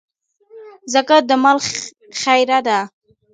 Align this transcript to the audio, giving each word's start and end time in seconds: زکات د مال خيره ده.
زکات 0.93 1.23
د 1.29 1.31
مال 1.43 1.57
خيره 2.21 2.59
ده. 2.67 2.79